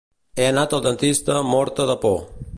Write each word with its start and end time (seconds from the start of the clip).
He 0.39 0.47
anat 0.53 0.73
al 0.77 0.81
dentista 0.87 1.37
morta 1.53 1.89
de 1.93 1.99
por 2.07 2.19